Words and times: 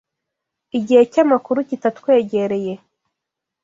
Igihe 0.77 1.01
cyamakuru 1.11 1.59
kitatwegereye 1.69 2.73